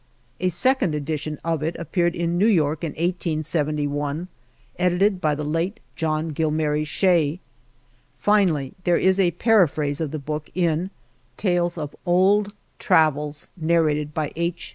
A 0.39 0.49
second 0.49 0.95
edition 0.95 1.37
of 1.45 1.61
it 1.61 1.75
appeared 1.77 2.15
at 2.15 2.25
New 2.27 2.47
York 2.47 2.83
in 2.83 2.93
1871, 2.93 4.29
edited 4.79 5.21
by 5.21 5.35
the 5.35 5.43
late 5.43 5.79
John 5.95 6.31
Gilmary 6.31 6.87
Shea. 6.87 7.39
Finally 8.17 8.73
there 8.83 8.97
is 8.97 9.19
a 9.19 9.29
paraphrase 9.29 10.01
of 10.01 10.09
the 10.09 10.17
book 10.17 10.49
in 10.55 10.89
Tcdes 11.37 11.77
of 11.77 11.95
Old 12.03 12.55
Travels, 12.79 13.49
Nar 13.55 13.83
rated 13.83 14.11
by 14.11 14.31
H. 14.35 14.69